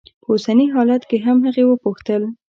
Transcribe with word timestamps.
په 0.21 0.27
اوسني 0.33 0.65
حالت 0.75 1.01
کې 1.09 1.17
هم؟ 1.25 1.37
هغې 1.47 1.63
وپوښتل. 1.67 2.21